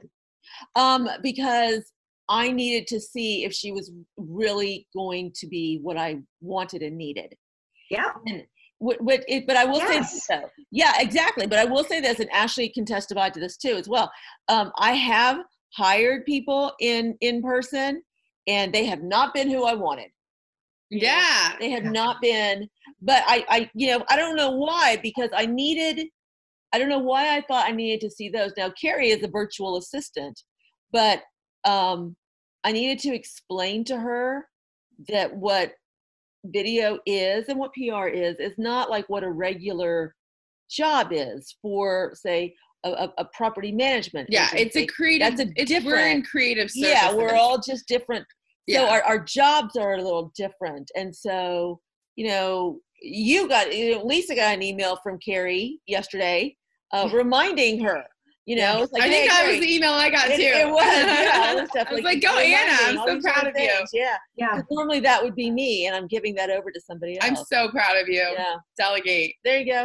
[0.76, 1.92] Um, because
[2.28, 6.96] I needed to see if she was really going to be what I wanted and
[6.96, 7.34] needed.
[7.90, 8.12] yeah
[8.78, 10.48] What, what it, but I will say this though.
[10.70, 11.46] Yeah, exactly.
[11.46, 14.10] But I will say this, and Ashley can testify to this too as well.
[14.48, 15.38] Um, I have
[15.74, 18.02] hired people in in person,
[18.46, 20.10] and they have not been who I wanted.
[20.90, 22.68] yeah They have not been.
[23.02, 26.06] But I, I, you know, I don't know why because I needed.
[26.72, 28.52] I don't know why I thought I needed to see those.
[28.56, 30.42] Now Carrie is a virtual assistant,
[30.92, 31.22] but
[31.64, 32.16] um,
[32.64, 34.46] I needed to explain to her
[35.08, 35.72] that what
[36.46, 40.14] video is and what PR is is not like what a regular
[40.70, 44.26] job is for, say, a, a, property management.
[44.30, 47.86] yeah it's a creative That's a it's we're in different- creative yeah, we're all just
[47.86, 48.24] different.
[48.68, 48.90] So Yeah.
[48.90, 51.80] our, our jobs are a little different, and so
[52.16, 56.56] you know, you got you know, Lisa got an email from Carrie yesterday,
[56.92, 58.04] uh, reminding her.
[58.46, 60.42] You know, it's like, i think "Hey, that was the email i got It, too
[60.42, 61.52] it was, yeah.
[61.52, 63.68] It was I was definitely like, go Anna, I'm so proud little of you.
[63.68, 66.80] things, Yeah, yeah 'Cause normally that would be me, and I'm giving that over to
[66.80, 67.28] somebody else.
[67.28, 69.82] i'm so proud of you yeah, delegate there you go.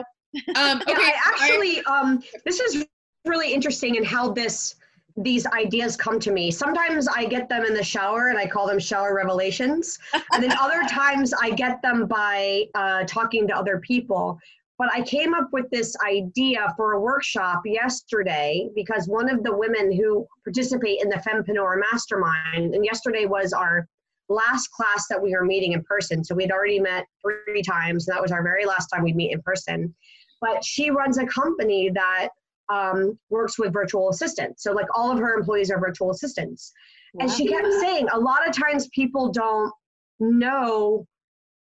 [0.56, 2.86] um Yeah, okay I actually, um, this is
[3.26, 4.76] really interesting in how this
[5.18, 6.52] these ideas come to me.
[6.52, 9.98] Sometimes I get them in the shower, and I call them shower revelations,
[10.34, 14.38] and then other times I get them by uh, talking to other people.
[14.78, 19.56] But I came up with this idea for a workshop yesterday because one of the
[19.56, 23.88] women who participate in the Fempreneur Mastermind, and yesterday was our
[24.28, 26.24] last class that we were meeting in person.
[26.24, 29.32] So we'd already met three times, and that was our very last time we'd meet
[29.32, 29.94] in person
[30.42, 32.30] but she runs a company that
[32.70, 34.64] um, works with virtual assistants.
[34.64, 36.72] So, like, all of her employees are virtual assistants.
[37.20, 39.72] And she kept saying a lot of times people don't
[40.20, 41.08] know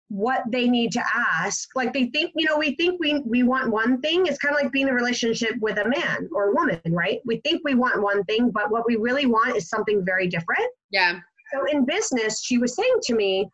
[0.09, 1.69] what they need to ask.
[1.75, 4.25] Like they think, you know, we think we we want one thing.
[4.25, 7.19] It's kind of like being in a relationship with a man or a woman, right?
[7.25, 10.67] We think we want one thing, but what we really want is something very different.
[10.91, 11.19] Yeah.
[11.53, 13.49] So in business, she was saying to me,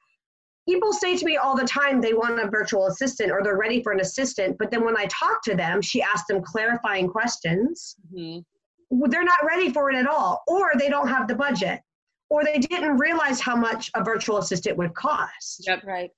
[0.67, 3.83] people say to me all the time they want a virtual assistant or they're ready
[3.83, 7.95] for an assistant, but then when I talk to them, she asks them clarifying questions.
[8.13, 8.39] hmm
[9.09, 11.81] They're not ready for it at all, or they don't have the budget,
[12.29, 15.83] or they didn't realize how much a virtual assistant would cost Yep.
[15.85, 16.11] Right.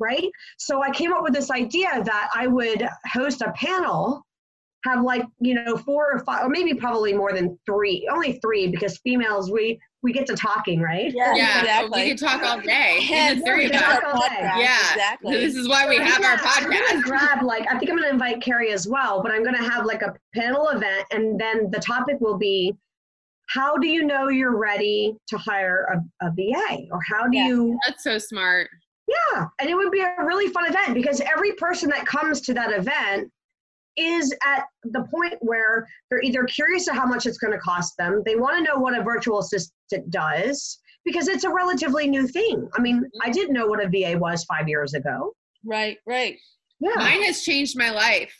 [0.00, 0.28] Right?
[0.58, 4.26] So I came up with this idea that I would host a panel,
[4.84, 8.66] have like, you know, four or five, or maybe probably more than three, only three,
[8.68, 11.12] because females, we, we get to talking, right?
[11.14, 11.60] Yeah, Yeah.
[11.60, 12.02] exactly.
[12.02, 12.98] We could talk all day.
[13.10, 13.82] Yeah, the three of we us.
[13.82, 14.36] talk all day.
[14.40, 14.78] Yeah.
[14.92, 15.36] Exactly.
[15.36, 18.08] This is why we have our Yeah, I'm gonna grab like I think I'm gonna
[18.08, 21.78] invite Carrie as well, but I'm gonna have like a panel event, and then the
[21.80, 22.74] topic will be,
[23.50, 25.86] how do you know you're ready to hire
[26.22, 27.48] a, a VA, or how do Yeah.
[27.48, 27.78] you?
[27.86, 28.70] That's so smart.
[29.10, 32.54] Yeah, and it would be a really fun event because every person that comes to
[32.54, 33.30] that event
[33.96, 37.96] is at the point where they're either curious of how much it's going to cost
[37.98, 42.26] them, they want to know what a virtual assistant does because it's a relatively new
[42.26, 42.68] thing.
[42.76, 43.32] I mean, I mm-hmm.
[43.32, 45.34] didn't know what a VA was five years ago.
[45.64, 45.98] Right.
[46.06, 46.36] Right.
[46.78, 46.94] Yeah.
[46.96, 48.34] Mine has changed my life.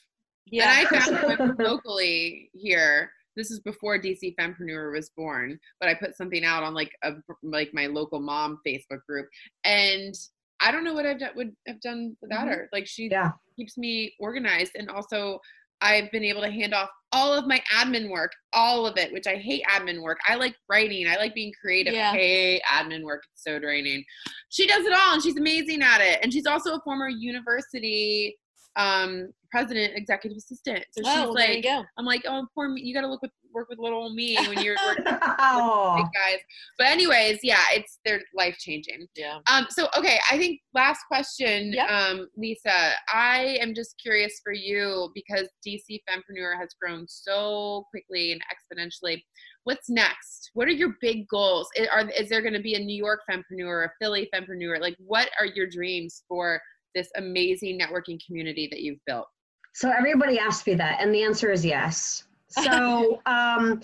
[0.46, 0.80] Yeah.
[0.80, 3.10] And I found locally here.
[3.36, 7.12] This is before DC Fempreneur was born, but I put something out on like a
[7.42, 9.28] like my local mom Facebook group,
[9.64, 10.14] and
[10.60, 12.54] I don't know what I would have done without Mhm.
[12.54, 12.68] her.
[12.72, 13.32] Like she Yeah.
[13.56, 15.40] keeps me organized, and also
[15.82, 19.26] I've been able to hand off all of my admin work, all of it, which
[19.26, 20.18] I hate admin work.
[20.28, 21.08] I like writing.
[21.08, 21.94] I like being creative.
[21.94, 22.10] Yeah.
[22.10, 23.22] I hate admin work.
[23.32, 24.04] It's so draining.
[24.50, 26.20] She does it all, and she's amazing at it.
[26.22, 28.36] And she's also a former university
[28.76, 30.84] um, president, executive assistant.
[30.92, 31.84] So she's oh, well, there you like, go.
[31.98, 32.82] I'm like, oh, poor me.
[32.82, 35.96] You got to look with work with little old me when you're working with oh.
[35.96, 36.38] big guys.
[36.78, 39.06] But anyways, yeah, it's they're life changing.
[39.16, 39.38] Yeah.
[39.50, 41.90] Um, so okay, I think last question, Yep.
[41.90, 42.92] um, Lisa.
[43.12, 49.22] I am just curious for you because DC Fempreneur has grown so quickly and exponentially.
[49.64, 50.50] What's next?
[50.54, 51.68] What are your big goals?
[51.78, 54.80] I- Are is there going to be a New York Fempreneur, a Philly Fempreneur?
[54.80, 56.60] Like, what are your dreams for
[56.94, 59.26] this amazing networking community that you've built?
[59.74, 62.24] So everybody asked me that, and the answer is yes.
[62.64, 63.80] So um,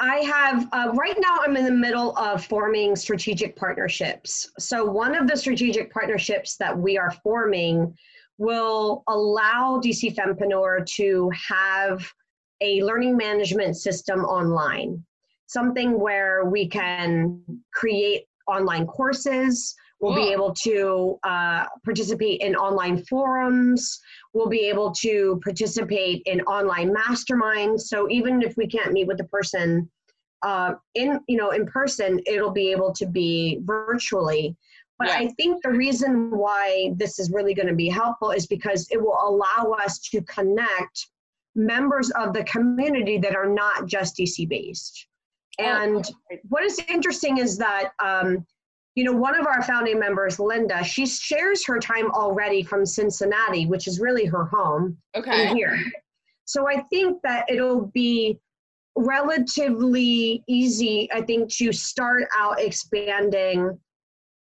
[0.00, 1.38] I have uh, right now.
[1.40, 4.50] I'm in the middle of forming strategic partnerships.
[4.58, 7.96] So one of the strategic partnerships that we are forming
[8.38, 12.06] will allow DC Fempreneur to have
[12.60, 15.02] a learning management system online,
[15.46, 17.40] something where we can
[17.72, 19.74] create online courses.
[20.00, 24.00] We'll be able to uh, participate in online forums
[24.34, 27.82] we'll be able to participate in online masterminds.
[27.82, 29.88] So even if we can't meet with the person
[30.42, 34.54] uh, in you know in person it'll be able to be virtually.
[34.98, 35.16] But Yeah.
[35.24, 39.00] i think the reason why this is really going to be helpful is because it
[39.00, 41.08] will allow us to connect
[41.56, 45.06] members of the community that are not just dc based.
[45.58, 46.04] And
[46.48, 48.44] what is interesting is that um,
[48.94, 53.66] you know one of our founding members linda she shares her time already from cincinnati
[53.66, 55.48] which is really her home Okay.
[55.54, 55.78] here.
[56.44, 58.38] So i think that it'll be
[58.96, 63.76] relatively easy i think to start out expanding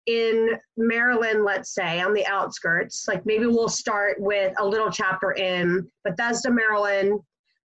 [0.06, 3.06] in maryland let's say on the outskirts.
[3.08, 7.20] Like maybe we'll start with a little chapter in bethesda maryland.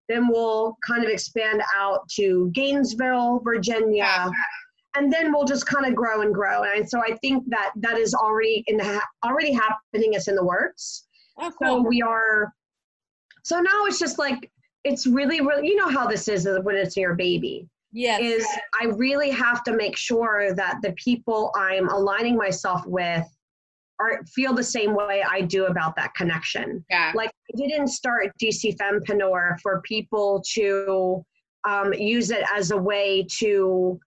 [0.07, 4.31] Then we'll kind of expand out to gainesville virginia
[4.95, 7.97] and then we'll just kind of grow and grow and so i think that that
[7.97, 11.05] is already in the ha- already happening it's in the works
[11.41, 12.51] Oh, so we are
[13.43, 14.51] so now it's just like
[14.83, 18.21] it's really really you know how this is when it's your baby Yes.
[18.21, 18.47] is
[18.81, 23.25] i really have to make sure that the people i'm aligning myself with
[23.99, 27.11] are feel the same way i do about that connection Yeah.
[27.15, 31.25] like I didn't start DC Fempreneur for people to
[31.67, 33.99] um, use it as a way to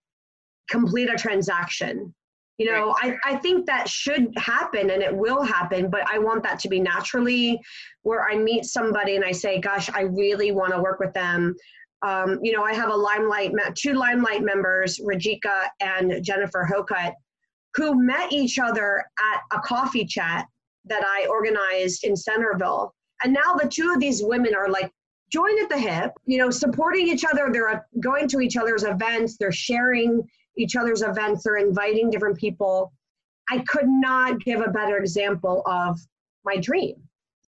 [0.72, 2.12] complete a transaction.
[2.58, 6.42] You know, I, I think that should happen and it will happen, but I want
[6.44, 7.60] that to be naturally
[8.02, 11.54] where I meet somebody and I say, gosh, I really want to work with them.
[12.02, 17.12] Um, you know, I have a Limelight, two Limelight members, Rajika and Jennifer Hokut,
[17.74, 20.46] who met each other at a coffee chat
[20.86, 22.94] that I organized in Centerville.
[23.24, 24.90] And now the two of these women are like
[25.32, 27.48] joined at the hip, you know, supporting each other.
[27.50, 30.22] They're going to each other's events, they're sharing
[30.56, 32.92] each other's events, they're inviting different people.
[33.50, 35.98] I could not give a better example of
[36.44, 36.96] my dream.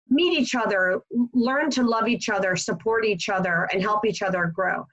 [0.10, 1.02] Meet each other,
[1.34, 4.86] learn to love each other, support each other, and help each other grow.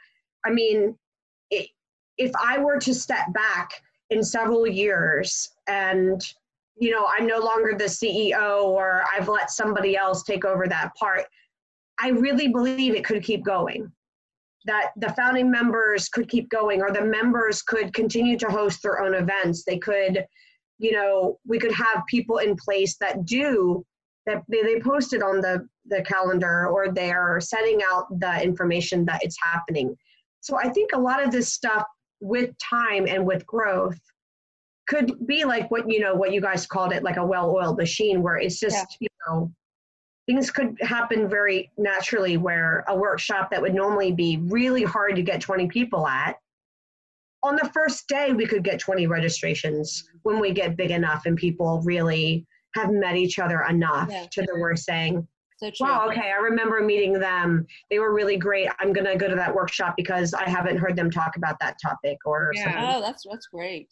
[0.45, 0.97] I mean,
[1.51, 1.69] it,
[2.17, 3.71] if I were to step back
[4.11, 6.23] in several years and
[6.81, 10.95] you know, I'm no longer the CEO or I've let somebody else take over that
[10.99, 11.27] part.
[12.01, 13.93] I really believe it could keep going.
[14.67, 19.01] That the founding members could keep going, or the members could continue to host their
[19.01, 19.65] own events.
[19.65, 20.25] They could,
[20.79, 23.85] you know, we could have people in place that do
[24.27, 29.05] that they, they post it on the, the calendar or they're setting out the information
[29.07, 29.97] that it's happening.
[30.41, 31.85] So I think a lot of this stuff
[32.21, 33.99] with time and with growth
[34.89, 38.23] could be like what you know what you guys called it like a well-oiled machine
[38.23, 39.07] where it's just yeah.
[39.07, 39.53] you know
[40.31, 45.23] things could happen very naturally where a workshop that would normally be really hard to
[45.23, 46.37] get 20 people at
[47.43, 51.37] on the first day we could get 20 registrations when we get big enough and
[51.37, 54.25] people really have met each other enough yeah.
[54.31, 55.27] to the we're saying
[55.57, 59.29] so wow okay i remember meeting them they were really great i'm going to go
[59.29, 62.65] to that workshop because i haven't heard them talk about that topic or yeah.
[62.65, 62.85] something.
[62.85, 63.89] oh that's that's great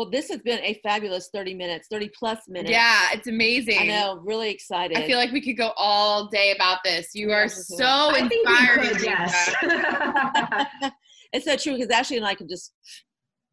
[0.00, 2.70] well, this has been a fabulous 30 minutes, 30 plus minutes.
[2.70, 3.80] Yeah, it's amazing.
[3.80, 4.96] I know, really excited.
[4.96, 7.10] I feel like we could go all day about this.
[7.12, 7.74] You are mm-hmm.
[7.74, 8.96] so inspiring.
[9.02, 9.54] yes.
[11.34, 12.72] it's so true because Ashley and I can just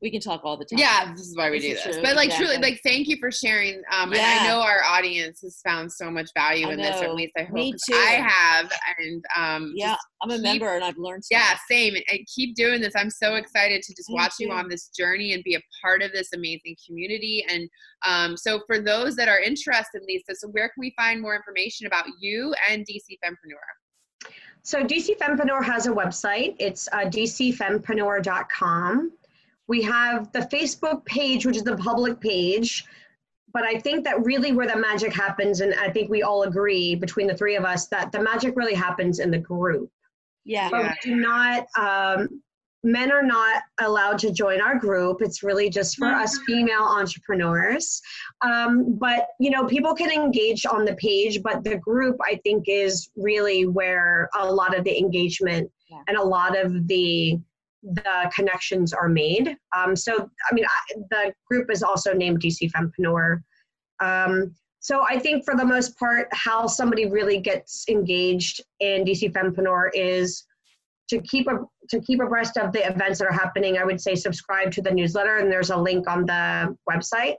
[0.02, 0.78] we can talk all the time.
[0.78, 1.98] Yeah, this is why we this do this.
[1.98, 2.48] But like exactly.
[2.48, 3.82] truly, like thank you for sharing.
[3.92, 4.20] Um, yeah.
[4.20, 7.02] and I know our audience has found so much value in this.
[7.02, 7.96] Or at least I hope Me too.
[7.96, 8.72] I have.
[9.00, 11.26] And um, yeah, I'm a keep, member and I've learned.
[11.26, 11.40] Stuff.
[11.40, 11.96] Yeah, same.
[11.96, 12.94] And, and, keep doing this.
[12.96, 14.46] I'm so excited to just Me watch too.
[14.46, 17.44] you on this journey and be a part of this amazing community.
[17.50, 17.68] And
[18.06, 21.88] um, so for those that are interested, Lisa, so where can we find more information
[21.88, 24.30] about you and DC Fempreneur?
[24.62, 26.56] So DC Fempreneur has a website.
[26.60, 29.12] It's uh, dcfempreneur.com.
[29.68, 32.86] We have the Facebook page, which is the public page.
[33.54, 36.96] But I think that really where the magic happens, and I think we all agree
[36.96, 39.90] between the three of us that the magic really happens in the group.
[40.46, 40.70] Yeah.
[40.70, 42.42] But we do not, um,
[42.84, 45.22] men are not allowed to join our group.
[45.22, 46.22] It's really just for mm-hmm.
[46.22, 48.02] us female entrepreneurs.
[48.42, 52.66] Um, but, you know, people can engage on the page, but the group, I think,
[52.68, 56.02] is really where a lot of the engagement yeah.
[56.08, 57.40] and a lot of the
[57.84, 59.56] the connections are made.
[59.76, 63.42] Um, so, I mean, I, the group is also named DC Fempreneur.
[64.00, 69.32] Um, so I think for the most part, how somebody really gets engaged in DC
[69.34, 70.46] Fempreneur is
[71.10, 71.60] to keep a,
[71.90, 73.78] to keep abreast of the events that are happening.
[73.78, 77.36] I would say subscribe to the newsletter, and there's a link on the website,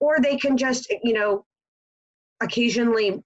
[0.00, 1.44] or they can just you know
[2.40, 3.22] occasionally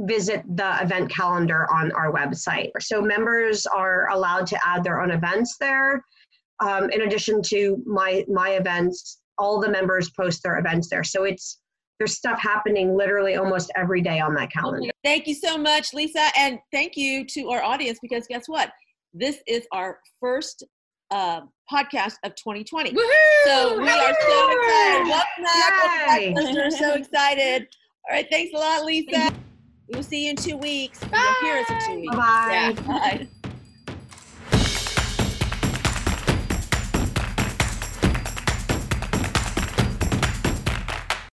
[0.00, 2.70] visit the event calendar on our website.
[2.80, 6.04] So members are allowed to add their own events there.
[6.60, 11.04] Um, in addition to my my events, all the members post their events there.
[11.04, 11.58] So it's
[11.98, 14.90] there's stuff happening literally almost every day on that calendar.
[15.04, 18.72] Thank you so much, Lisa, and thank you to our audience because guess what?
[19.14, 20.64] This is our first
[21.12, 22.92] uh, podcast of 2020.
[22.92, 23.08] Woo-hoo!
[23.44, 25.08] So we are so excited.
[25.08, 26.78] Welcome back, listeners.
[26.78, 27.68] So excited.
[28.08, 29.32] All right, thanks a lot, Lisa.
[29.92, 31.00] We'll see you in two weeks.
[31.04, 31.34] Bye.
[31.42, 32.16] You'll hear us in two weeks.
[32.16, 32.48] Bye-bye.
[32.50, 32.72] Yeah.
[32.82, 33.28] Bye.